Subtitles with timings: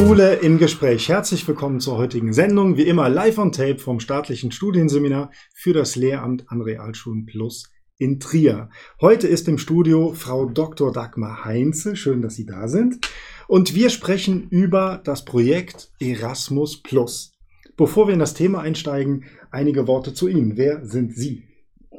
[0.00, 1.10] Schule im Gespräch.
[1.10, 2.78] Herzlich willkommen zur heutigen Sendung.
[2.78, 8.18] Wie immer live on tape vom staatlichen Studienseminar für das Lehramt an Realschulen Plus in
[8.18, 8.70] Trier.
[9.02, 10.90] Heute ist im Studio Frau Dr.
[10.90, 11.96] Dagmar Heinze.
[11.96, 13.06] Schön, dass Sie da sind.
[13.46, 17.34] Und wir sprechen über das Projekt Erasmus Plus.
[17.76, 20.56] Bevor wir in das Thema einsteigen, einige Worte zu Ihnen.
[20.56, 21.44] Wer sind Sie?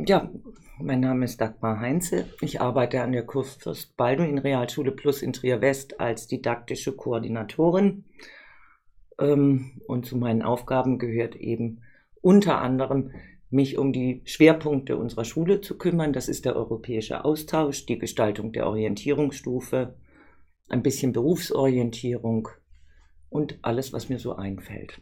[0.07, 0.31] Ja,
[0.83, 2.25] mein Name ist Dagmar Heinze.
[2.41, 8.05] Ich arbeite an der Kurfürst Balduin Realschule Plus in Trier West als didaktische Koordinatorin.
[9.19, 11.81] Ähm, und zu meinen Aufgaben gehört eben
[12.21, 13.11] unter anderem,
[13.49, 16.13] mich um die Schwerpunkte unserer Schule zu kümmern.
[16.13, 19.95] Das ist der europäische Austausch, die Gestaltung der Orientierungsstufe,
[20.69, 22.49] ein bisschen Berufsorientierung,
[23.31, 24.99] und alles, was mir so einfällt.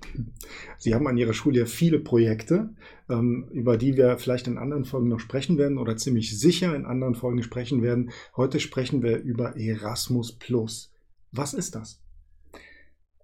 [0.78, 2.70] Sie haben an Ihrer Schule ja viele Projekte,
[3.10, 6.86] ähm, über die wir vielleicht in anderen Folgen noch sprechen werden oder ziemlich sicher in
[6.86, 8.12] anderen Folgen sprechen werden.
[8.38, 10.94] Heute sprechen wir über Erasmus Plus.
[11.32, 12.04] Was ist das?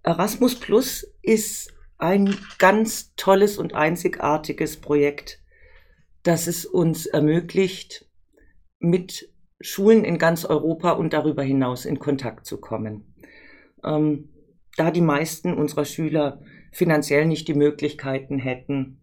[0.01, 5.39] Erasmus Plus ist ein ganz tolles und einzigartiges Projekt,
[6.23, 8.09] das es uns ermöglicht,
[8.79, 13.13] mit Schulen in ganz Europa und darüber hinaus in Kontakt zu kommen.
[13.83, 14.29] Ähm,
[14.75, 19.01] da die meisten unserer Schüler finanziell nicht die Möglichkeiten hätten,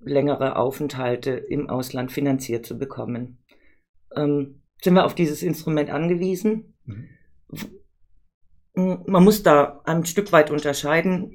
[0.00, 3.38] längere Aufenthalte im Ausland finanziert zu bekommen,
[4.14, 6.74] ähm, sind wir auf dieses Instrument angewiesen.
[6.84, 7.08] Mhm.
[8.74, 11.32] Man muss da ein Stück weit unterscheiden.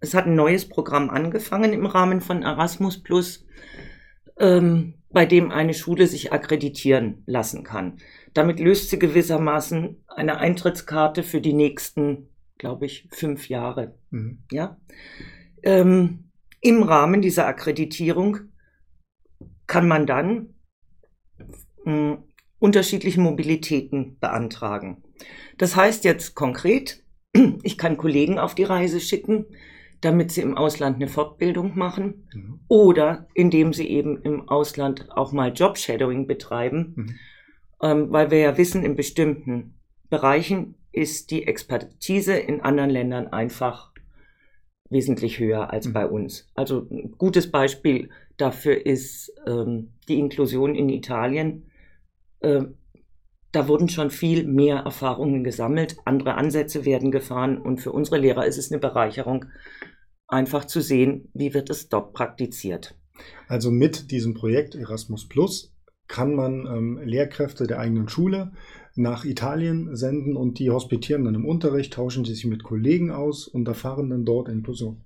[0.00, 3.46] Es hat ein neues Programm angefangen im Rahmen von Erasmus Plus,
[4.38, 7.98] ähm, bei dem eine Schule sich akkreditieren lassen kann.
[8.34, 13.98] Damit löst sie gewissermaßen eine Eintrittskarte für die nächsten, glaube ich, fünf Jahre.
[14.10, 14.42] Mhm.
[14.50, 14.80] Ja?
[15.62, 18.38] Ähm, Im Rahmen dieser Akkreditierung
[19.66, 20.54] kann man dann
[21.84, 22.16] äh,
[22.58, 25.02] unterschiedliche Mobilitäten beantragen.
[25.58, 27.04] Das heißt jetzt konkret,
[27.62, 29.46] ich kann Kollegen auf die Reise schicken,
[30.00, 32.60] damit sie im Ausland eine Fortbildung machen mhm.
[32.68, 36.92] oder indem sie eben im Ausland auch mal Jobshadowing betreiben.
[36.96, 37.14] Mhm
[37.82, 39.74] ähm, weil wir ja wissen, in bestimmten
[40.08, 43.92] Bereichen ist die Expertise in anderen Ländern einfach
[44.88, 45.92] wesentlich höher als mhm.
[45.92, 46.48] bei uns.
[46.54, 51.70] Also ein gutes Beispiel dafür ist ähm, die Inklusion in Italien.
[52.40, 52.64] Äh,
[53.56, 58.44] da wurden schon viel mehr Erfahrungen gesammelt, andere Ansätze werden gefahren und für unsere Lehrer
[58.44, 59.46] ist es eine Bereicherung,
[60.28, 62.94] einfach zu sehen, wie wird es dort praktiziert.
[63.48, 65.74] Also mit diesem Projekt Erasmus Plus
[66.06, 68.52] kann man ähm, Lehrkräfte der eigenen Schule
[68.94, 73.48] nach Italien senden und die hospitieren dann im Unterricht, tauschen sie sich mit Kollegen aus
[73.48, 75.02] und erfahren dann dort Inklusion.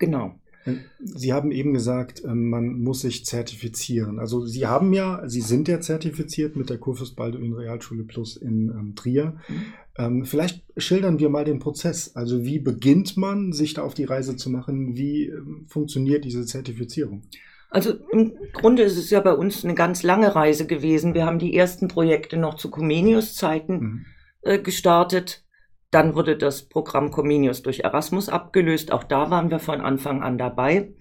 [0.00, 0.39] Genau.
[0.64, 4.18] Äh, sie haben eben gesagt, ähm, man muss sich zertifizieren.
[4.18, 8.68] Also Sie haben ja, Sie sind ja zertifiziert mit der Kurfürst Balduin Realschule Plus in
[8.68, 9.36] ähm, Trier.
[9.48, 9.62] Mhm.
[9.98, 12.16] Ähm, vielleicht schildern wir mal den Prozess.
[12.16, 14.96] Also wie beginnt man, sich da auf die Reise zu machen?
[14.96, 17.22] Wie ähm, funktioniert diese Zertifizierung?
[17.70, 21.14] Also im Grunde ist es ja bei uns eine ganz lange Reise gewesen.
[21.14, 24.06] Wir haben die ersten Projekte noch zu Comenius Zeiten mhm.
[24.42, 25.44] äh, gestartet.
[25.90, 28.92] Dann wurde das Programm Comenius durch Erasmus abgelöst.
[28.92, 30.94] Auch da waren wir von Anfang an dabei.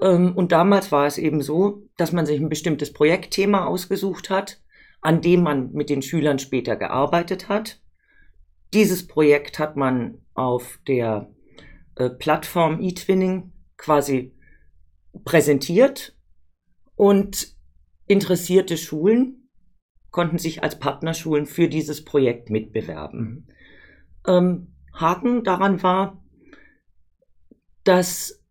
[0.00, 4.60] Ähm, und damals war es eben so, dass man sich ein bestimmtes Projektthema ausgesucht hat,
[5.00, 7.80] an dem man mit den Schülern später gearbeitet hat.
[8.74, 11.30] Dieses Projekt hat man auf der
[11.96, 14.34] äh, Plattform eTwinning quasi
[15.24, 16.16] präsentiert
[16.94, 17.56] und
[18.06, 19.48] interessierte Schulen
[20.10, 23.20] konnten sich als Partnerschulen für dieses Projekt mitbewerben.
[23.20, 23.46] Mhm.
[24.26, 26.22] Ähm, Haken daran war,
[27.84, 28.44] dass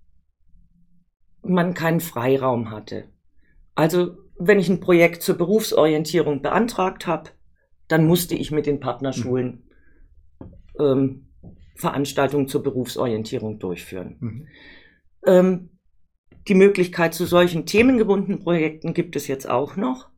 [1.41, 3.09] man keinen Freiraum hatte.
[3.75, 7.31] Also wenn ich ein Projekt zur Berufsorientierung beantragt habe,
[7.88, 9.63] dann musste ich mit den Partnerschulen
[10.40, 10.46] mhm.
[10.80, 11.28] ähm,
[11.75, 14.18] Veranstaltungen zur Berufsorientierung durchführen.
[14.19, 14.47] Mhm.
[15.25, 15.69] Ähm,
[16.47, 20.10] die Möglichkeit zu solchen themengebundenen Projekten gibt es jetzt auch noch,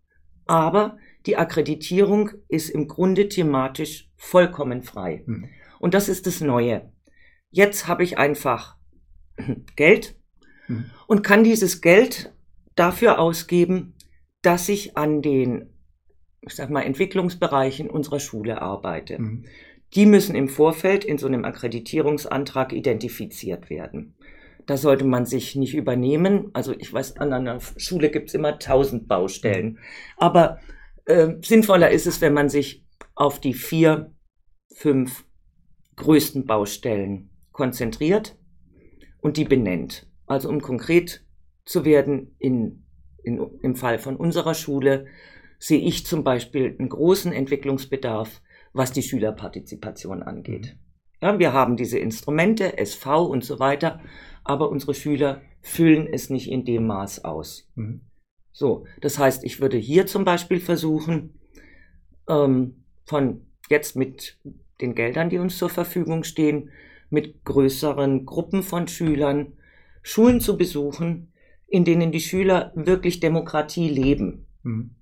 [0.46, 5.24] aber die Akkreditierung ist im Grunde thematisch vollkommen frei.
[5.26, 5.50] Mhm.
[5.80, 6.92] Und das ist das Neue.
[7.50, 8.78] Jetzt habe ich einfach
[9.76, 10.16] Geld
[10.68, 10.86] mhm.
[11.08, 12.34] und kann dieses Geld
[12.76, 13.96] dafür ausgeben,
[14.42, 15.74] dass ich an den,
[16.42, 19.20] ich sag mal, Entwicklungsbereichen unserer Schule arbeite.
[19.20, 19.46] Mhm.
[19.94, 24.16] Die müssen im Vorfeld in so einem Akkreditierungsantrag identifiziert werden.
[24.66, 26.50] Da sollte man sich nicht übernehmen.
[26.54, 29.80] Also ich weiß, an einer Schule gibt es immer tausend Baustellen.
[30.18, 30.60] Aber
[31.12, 32.86] äh, sinnvoller ist es, wenn man sich
[33.16, 34.14] auf die vier,
[34.74, 35.26] fünf
[35.98, 38.38] größten Baustellen konzentriert
[39.20, 40.08] und die benennt.
[40.26, 41.26] Also um konkret
[41.66, 42.86] zu werden, in,
[43.24, 45.06] in, im Fall von unserer Schule
[45.60, 48.42] sehe ich zum Beispiel einen großen Entwicklungsbedarf,
[48.74, 50.78] was die Schülerpartizipation angeht.
[51.22, 54.02] Ja, wir haben diese Instrumente, SV und so weiter,
[54.44, 57.70] aber unsere Schüler füllen es nicht in dem Maß aus.
[57.76, 58.02] Mhm.
[58.52, 61.40] So, das heißt, ich würde hier zum Beispiel versuchen,
[62.28, 64.40] ähm, von jetzt mit
[64.82, 66.70] den Geldern, die uns zur Verfügung stehen,
[67.10, 69.54] mit größeren Gruppen von Schülern
[70.04, 71.32] Schulen zu besuchen,
[71.68, 74.48] in denen die Schüler wirklich Demokratie leben.
[74.64, 74.96] Mhm.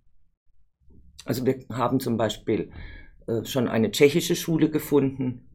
[1.25, 2.71] Also wir haben zum Beispiel
[3.27, 5.47] äh, schon eine tschechische Schule gefunden,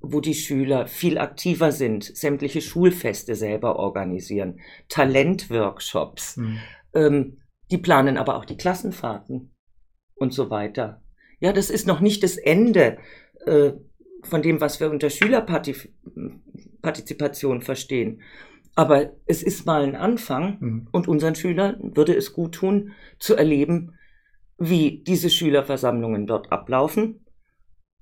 [0.00, 6.36] wo die Schüler viel aktiver sind, sämtliche Schulfeste selber organisieren, Talentworkshops.
[6.36, 6.58] Mhm.
[6.94, 7.38] Ähm,
[7.70, 9.52] die planen aber auch die Klassenfahrten
[10.14, 11.02] und so weiter.
[11.40, 12.98] Ja, das ist noch nicht das Ende
[13.46, 13.72] äh,
[14.22, 18.22] von dem, was wir unter Schülerpartizipation verstehen.
[18.74, 20.88] Aber es ist mal ein Anfang mhm.
[20.90, 23.98] und unseren Schülern würde es gut tun, zu erleben,
[24.58, 27.24] wie diese Schülerversammlungen dort ablaufen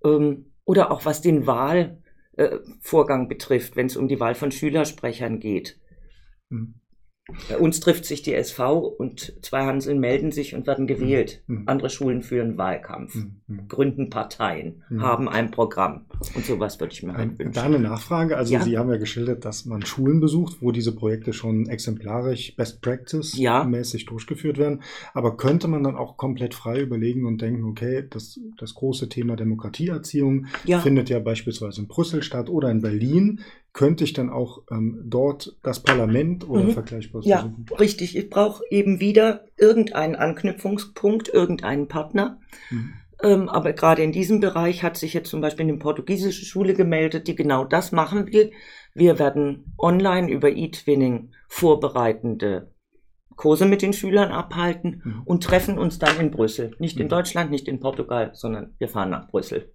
[0.04, 5.40] ähm, oder auch was den Wahlvorgang äh, betrifft, wenn es um die Wahl von Schülersprechern
[5.40, 5.78] geht.
[6.48, 6.81] Mhm.
[7.48, 11.42] Bei uns trifft sich die SV und zwei Hanseln melden sich und werden gewählt.
[11.46, 11.64] Mhm.
[11.66, 13.40] Andere Schulen führen Wahlkampf, mhm.
[13.46, 13.68] mhm.
[13.68, 15.02] gründen Parteien, mhm.
[15.02, 16.06] haben ein Programm.
[16.34, 17.52] Und sowas würde ich mir halt wünschen.
[17.52, 18.36] Da eine Nachfrage.
[18.36, 18.60] Also ja?
[18.62, 23.36] Sie haben ja geschildert, dass man Schulen besucht, wo diese Projekte schon exemplarisch Best Practice
[23.36, 23.64] ja.
[23.64, 24.82] mäßig durchgeführt werden.
[25.14, 29.36] Aber könnte man dann auch komplett frei überlegen und denken, okay, das, das große Thema
[29.36, 30.80] Demokratieerziehung ja.
[30.80, 33.40] findet ja beispielsweise in Brüssel statt oder in Berlin
[33.72, 36.72] könnte ich dann auch ähm, dort das Parlament oder mhm.
[36.72, 37.66] vergleichbares ja, besuchen?
[37.70, 38.16] Ja, richtig.
[38.16, 42.38] Ich brauche eben wieder irgendeinen Anknüpfungspunkt, irgendeinen Partner.
[42.70, 42.92] Mhm.
[43.22, 47.28] Ähm, aber gerade in diesem Bereich hat sich jetzt zum Beispiel eine portugiesische Schule gemeldet,
[47.28, 48.52] die genau das machen will.
[48.94, 52.72] Wir werden online über E-Twinning vorbereitende
[53.36, 55.22] Kurse mit den Schülern abhalten mhm.
[55.24, 56.74] und treffen uns dann in Brüssel.
[56.78, 57.10] Nicht in mhm.
[57.10, 59.72] Deutschland, nicht in Portugal, sondern wir fahren nach Brüssel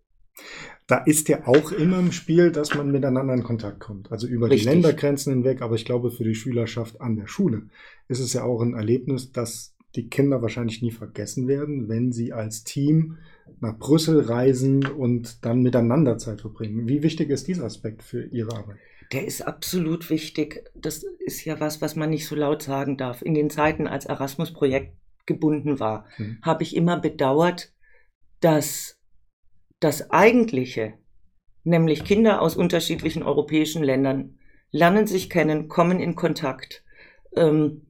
[0.88, 4.10] da ist ja auch immer im Spiel, dass man miteinander in Kontakt kommt.
[4.12, 4.64] Also über Richtig.
[4.64, 5.62] die Ländergrenzen hinweg.
[5.62, 7.64] Aber ich glaube, für die Schülerschaft an der Schule
[8.08, 12.32] ist es ja auch ein Erlebnis, das die Kinder wahrscheinlich nie vergessen werden, wenn sie
[12.32, 13.18] als Team
[13.60, 16.88] nach Brüssel reisen und dann miteinander Zeit verbringen.
[16.88, 18.78] Wie wichtig ist dieser Aspekt für Ihre Arbeit?
[19.12, 20.70] Der ist absolut wichtig.
[20.76, 23.22] Das ist ja was, was man nicht so laut sagen darf.
[23.22, 24.94] In den Zeiten, als Erasmus-Projekt
[25.26, 26.38] gebunden war, hm.
[26.42, 27.74] habe ich immer bedauert,
[28.40, 28.97] dass
[29.80, 30.94] das Eigentliche,
[31.64, 34.38] nämlich Kinder aus unterschiedlichen europäischen Ländern,
[34.72, 36.84] lernen sich kennen, kommen in Kontakt,
[37.36, 37.88] ähm,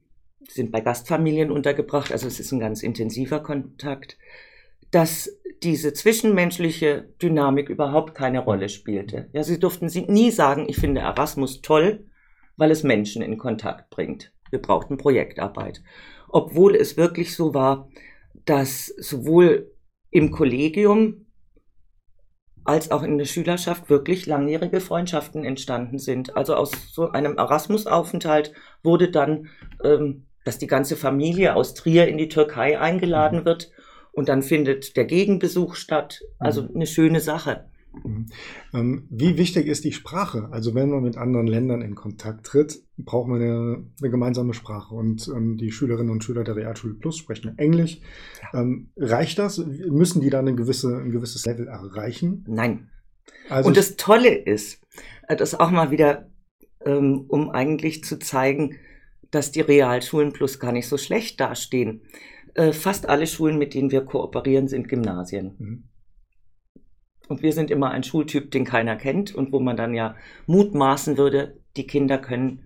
[0.50, 4.18] sind bei Gastfamilien untergebracht, also es ist ein ganz intensiver Kontakt,
[4.92, 9.30] dass diese zwischenmenschliche Dynamik überhaupt keine Rolle spielte.
[9.34, 12.06] Ja, sie durften nie sagen, ich finde Erasmus toll,
[12.58, 14.32] weil es Menschen in Kontakt bringt.
[14.50, 15.84] Wir brauchten Projektarbeit.
[16.30, 17.90] Obwohl es wirklich so war,
[18.46, 19.72] dass sowohl
[20.10, 21.27] im Kollegium
[22.68, 26.36] als auch in der Schülerschaft wirklich langjährige Freundschaften entstanden sind.
[26.36, 28.52] Also aus so einem Erasmus-Aufenthalt
[28.84, 29.48] wurde dann,
[29.84, 33.46] ähm, dass die ganze Familie aus Trier in die Türkei eingeladen mhm.
[33.46, 33.72] wird
[34.12, 36.24] und dann findet der Gegenbesuch statt.
[36.40, 36.72] Also mhm.
[36.76, 37.70] eine schöne Sache.
[38.04, 38.28] Mhm.
[38.74, 40.50] Ähm, wie wichtig ist die Sprache?
[40.52, 44.94] Also wenn man mit anderen Ländern in Kontakt tritt, braucht man eine, eine gemeinsame Sprache.
[44.94, 48.00] Und ähm, die Schülerinnen und Schüler der Realschule Plus sprechen Englisch.
[48.54, 48.62] Ja.
[48.62, 49.58] Ähm, reicht das?
[49.58, 52.46] Müssen die dann ein, gewisse, ein gewisses Level erreichen?
[52.48, 52.90] Nein.
[53.50, 54.82] Also und das Tolle ist,
[55.28, 56.30] äh, das auch mal wieder,
[56.86, 58.78] ähm, um eigentlich zu zeigen,
[59.32, 62.02] dass die Realschulen Plus gar nicht so schlecht dastehen.
[62.54, 65.56] Äh, fast alle Schulen, mit denen wir kooperieren, sind Gymnasien.
[65.58, 65.84] Mhm.
[67.28, 70.16] Und wir sind immer ein Schultyp, den keiner kennt und wo man dann ja
[70.46, 72.64] mutmaßen würde, die Kinder können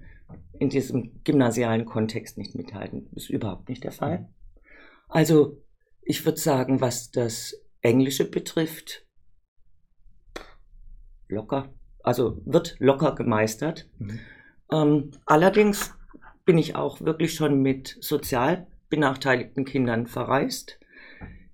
[0.59, 3.09] in diesem gymnasialen Kontext nicht mithalten.
[3.13, 4.29] Das ist überhaupt nicht der Fall.
[5.09, 5.57] Also
[6.03, 9.05] ich würde sagen, was das Englische betrifft,
[11.27, 11.73] locker.
[12.03, 13.89] Also wird locker gemeistert.
[13.97, 14.19] Mhm.
[14.71, 15.93] Ähm, allerdings
[16.45, 20.80] bin ich auch wirklich schon mit sozial benachteiligten Kindern verreist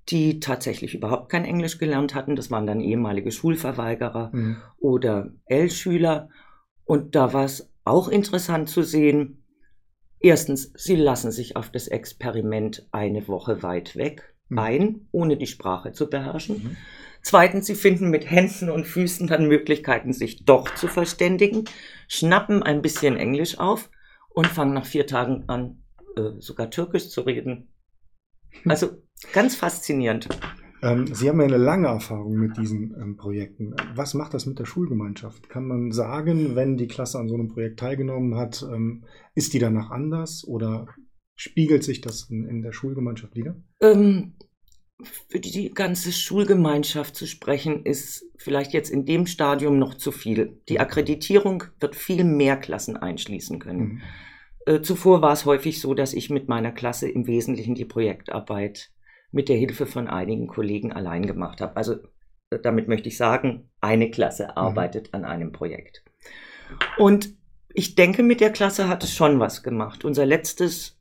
[0.10, 2.36] die tatsächlich überhaupt kein Englisch gelernt hatten.
[2.36, 4.58] Das waren dann ehemalige Schulverweigerer mhm.
[4.80, 6.30] oder L-Schüler.
[6.86, 9.44] Und da war es auch interessant zu sehen,
[10.20, 14.60] erstens, sie lassen sich auf das Experiment eine Woche weit weg mhm.
[14.60, 16.64] ein, ohne die Sprache zu beherrschen.
[16.64, 16.78] Mhm.
[17.22, 21.66] Zweitens, sie finden mit Händen und Füßen dann Möglichkeiten, sich doch zu verständigen,
[22.08, 23.90] schnappen ein bisschen Englisch auf
[24.30, 25.84] und fangen nach vier Tagen an,
[26.16, 27.68] äh, sogar Türkisch zu reden.
[28.66, 28.90] Also
[29.34, 30.28] ganz faszinierend.
[30.82, 33.76] Ähm, Sie haben ja eine lange Erfahrung mit diesen ähm, Projekten.
[33.96, 35.50] Was macht das mit der Schulgemeinschaft?
[35.50, 39.60] Kann man sagen, wenn die Klasse an so einem Projekt teilgenommen hat, ähm, ist die
[39.60, 40.88] danach anders oder
[41.36, 43.56] spiegelt sich das in, in der Schulgemeinschaft wieder?
[43.82, 44.34] Ähm,
[45.30, 50.62] für die ganze Schulgemeinschaft zu sprechen, ist vielleicht jetzt in dem Stadium noch zu viel.
[50.70, 53.80] Die Akkreditierung wird viel mehr Klassen einschließen können.
[53.80, 54.02] Mhm.
[54.68, 58.92] Äh, zuvor war es häufig so, dass ich mit meiner Klasse im Wesentlichen die Projektarbeit
[59.32, 61.78] mit der Hilfe von einigen Kollegen allein gemacht habe.
[61.78, 61.94] Also
[62.50, 64.52] äh, damit möchte ich sagen, eine Klasse mhm.
[64.56, 65.16] arbeitet mhm.
[65.16, 66.04] an einem Projekt.
[66.98, 67.34] Und
[67.74, 70.04] ich denke, mit der Klasse hat es schon was gemacht.
[70.04, 71.00] Unser letztes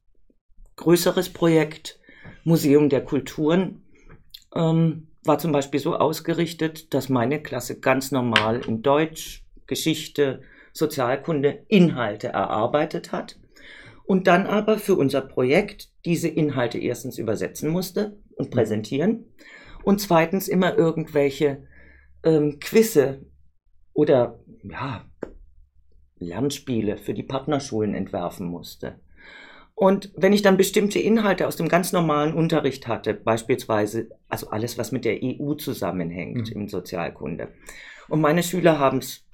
[0.76, 1.98] größeres Projekt,
[2.44, 3.82] Museum der Kulturen,
[4.54, 10.42] ähm, war zum Beispiel so ausgerichtet, dass meine Klasse ganz normal in Deutsch, Geschichte,
[10.72, 13.36] Sozialkunde Inhalte erarbeitet hat
[14.06, 19.26] und dann aber für unser Projekt diese Inhalte erstens übersetzen musste und präsentieren
[19.82, 21.66] und zweitens immer irgendwelche
[22.22, 23.26] ähm, Quizze
[23.92, 25.04] oder ja,
[26.18, 29.00] Lernspiele für die Partnerschulen entwerfen musste.
[29.74, 34.78] Und wenn ich dann bestimmte Inhalte aus dem ganz normalen Unterricht hatte, beispielsweise, also alles,
[34.78, 36.62] was mit der EU zusammenhängt mhm.
[36.62, 37.48] in Sozialkunde,
[38.08, 39.26] und meine Schüler haben es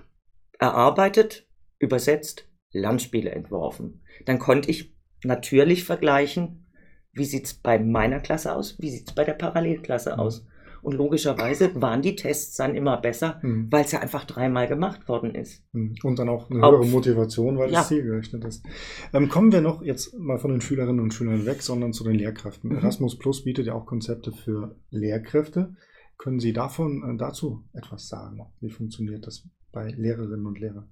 [0.58, 1.46] erarbeitet,
[1.78, 6.66] übersetzt, Lernspiele entworfen, dann konnte ich natürlich vergleichen,
[7.12, 10.20] wie sieht's bei meiner Klasse aus, wie sieht's bei der Parallelklasse mhm.
[10.20, 10.46] aus.
[10.82, 13.68] Und logischerweise waren die Tests dann immer besser, mhm.
[13.70, 15.62] weil es ja einfach dreimal gemacht worden ist.
[15.72, 15.94] Mhm.
[16.02, 17.78] Und dann auch eine höhere Auf, Motivation, weil ja.
[17.78, 18.64] das zielgerechnet ist.
[19.12, 22.16] Ähm, kommen wir noch jetzt mal von den Schülerinnen und Schülern weg, sondern zu den
[22.16, 22.70] Lehrkräften.
[22.70, 22.78] Mhm.
[22.78, 25.76] Erasmus Plus bietet ja auch Konzepte für Lehrkräfte.
[26.18, 28.40] Können Sie davon äh, dazu etwas sagen?
[28.60, 30.88] Wie funktioniert das bei Lehrerinnen und Lehrern?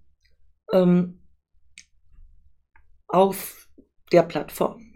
[0.72, 1.18] Ähm,
[3.12, 3.68] auf
[4.12, 4.90] der Plattform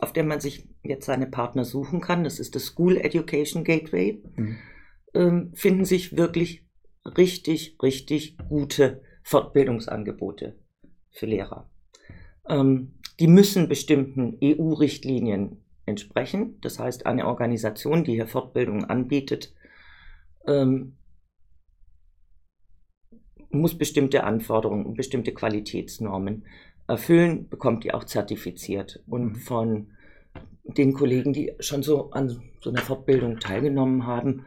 [0.00, 4.22] auf der man sich jetzt seine Partner suchen kann, das ist das School Education Gateway,
[4.36, 4.56] mhm.
[5.14, 6.66] ähm, finden sich wirklich
[7.04, 10.58] richtig, richtig gute Fortbildungsangebote
[11.10, 11.68] für Lehrer.
[12.48, 16.58] Ähm, die müssen bestimmten EU-Richtlinien entsprechen.
[16.62, 19.54] Das heißt, eine Organisation, die hier Fortbildungen anbietet,
[20.46, 20.96] ähm,
[23.50, 26.46] muss bestimmte Anforderungen und bestimmte Qualitätsnormen
[26.90, 29.02] erfüllen, bekommt die auch zertifiziert.
[29.06, 29.36] Und mhm.
[29.36, 29.92] von
[30.64, 32.28] den Kollegen, die schon so an
[32.60, 34.44] so einer Fortbildung teilgenommen haben,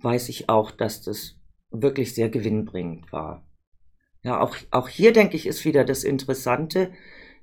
[0.00, 1.36] weiß ich auch, dass das
[1.70, 3.46] wirklich sehr gewinnbringend war.
[4.22, 6.92] Ja, auch, auch hier denke ich, ist wieder das Interessante.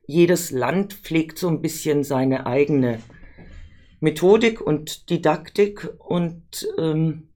[0.07, 2.99] Jedes Land pflegt so ein bisschen seine eigene
[3.99, 7.29] Methodik und Didaktik und ähm,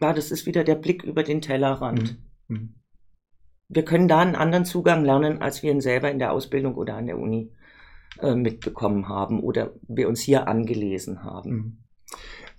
[0.00, 2.18] ja, das ist wieder der Blick über den Tellerrand.
[2.46, 2.77] Mhm.
[3.68, 6.94] Wir können da einen anderen Zugang lernen, als wir ihn selber in der Ausbildung oder
[6.94, 7.52] an der Uni
[8.20, 11.50] äh, mitbekommen haben oder wir uns hier angelesen haben.
[11.50, 11.78] Mhm.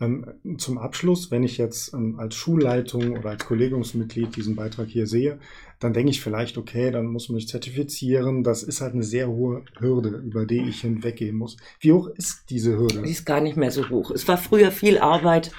[0.02, 0.26] Ähm,
[0.58, 5.40] zum Abschluss, wenn ich jetzt ähm, als Schulleitung oder als Kollegiumsmitglied diesen Beitrag hier sehe,
[5.80, 8.44] dann denke ich vielleicht, okay, dann muss man mich zertifizieren.
[8.44, 11.58] Das ist halt eine sehr hohe Hürde, über die ich hinweggehen muss.
[11.80, 13.02] Wie hoch ist diese Hürde?
[13.02, 14.12] Die ist gar nicht mehr so hoch.
[14.12, 15.52] Es war früher viel Arbeit,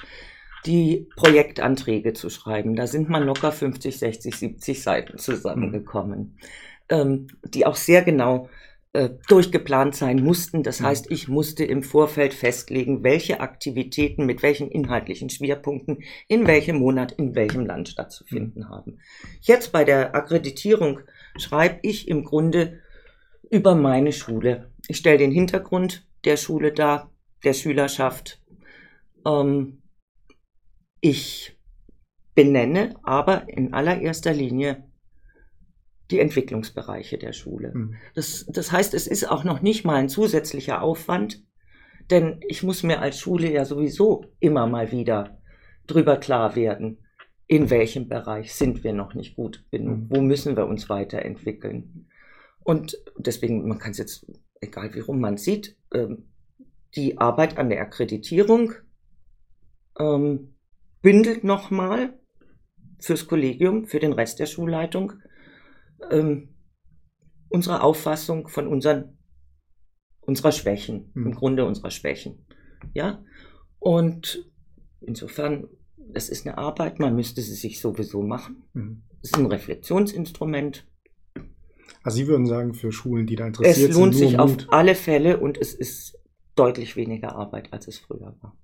[0.65, 2.75] die Projektanträge zu schreiben.
[2.75, 6.37] Da sind man locker 50, 60, 70 Seiten zusammengekommen,
[6.89, 8.49] ähm, die auch sehr genau
[8.93, 10.63] äh, durchgeplant sein mussten.
[10.63, 16.77] Das heißt, ich musste im Vorfeld festlegen, welche Aktivitäten mit welchen inhaltlichen Schwerpunkten in welchem
[16.77, 18.99] Monat in welchem Land stattzufinden haben.
[19.39, 20.99] Jetzt bei der Akkreditierung
[21.37, 22.79] schreibe ich im Grunde
[23.49, 24.69] über meine Schule.
[24.87, 27.11] Ich stelle den Hintergrund der Schule dar,
[27.43, 28.41] der Schülerschaft.
[29.25, 29.80] Ähm,
[31.01, 31.57] ich
[32.35, 34.87] benenne aber in allererster Linie
[36.11, 37.71] die Entwicklungsbereiche der Schule.
[37.73, 37.95] Mhm.
[38.13, 41.43] Das, das heißt, es ist auch noch nicht mal ein zusätzlicher Aufwand,
[42.09, 45.41] denn ich muss mir als Schule ja sowieso immer mal wieder
[45.87, 47.05] drüber klar werden,
[47.47, 50.07] in welchem Bereich sind wir noch nicht gut genug, mhm.
[50.09, 52.07] wo müssen wir uns weiterentwickeln.
[52.63, 54.25] Und deswegen, man kann es jetzt,
[54.59, 56.29] egal wie rum man sieht, ähm,
[56.95, 58.73] die Arbeit an der Akkreditierung
[59.97, 60.55] ähm,
[61.01, 62.19] bündelt nochmal
[62.99, 65.13] fürs Kollegium, für den Rest der Schulleitung
[66.09, 66.49] ähm,
[67.49, 69.17] unsere Auffassung von unseren,
[70.21, 71.27] unserer Schwächen, mhm.
[71.27, 72.45] im Grunde unserer Schwächen.
[72.93, 73.23] Ja,
[73.79, 74.49] und
[75.01, 75.67] insofern,
[75.97, 78.63] das ist eine Arbeit, man müsste sie sich sowieso machen.
[78.73, 79.03] Mhm.
[79.21, 80.87] Es ist ein Reflexionsinstrument.
[82.03, 83.91] Also Sie würden sagen, für Schulen, die da interessiert sind.
[83.91, 86.17] Es lohnt sich auf alle Fälle und es ist
[86.55, 88.57] deutlich weniger Arbeit, als es früher war.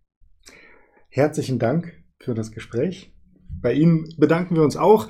[1.10, 3.12] Herzlichen Dank für das Gespräch.
[3.62, 5.10] Bei Ihnen bedanken wir uns auch.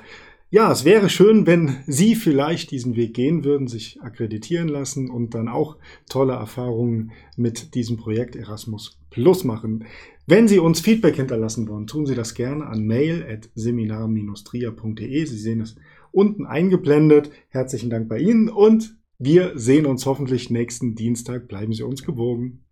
[0.49, 5.33] Ja, es wäre schön, wenn Sie vielleicht diesen Weg gehen würden, sich akkreditieren lassen und
[5.33, 5.75] dann auch
[6.09, 9.83] tolle Erfahrungen mit diesem Projekt Erasmus Plus machen.
[10.25, 15.25] Wenn Sie uns Feedback hinterlassen wollen, tun Sie das gerne an mail.seminar-tria.de.
[15.25, 15.75] Sie sehen es
[16.11, 17.29] unten eingeblendet.
[17.49, 21.49] Herzlichen Dank bei Ihnen und wir sehen uns hoffentlich nächsten Dienstag.
[21.49, 22.63] Bleiben Sie uns gewogen.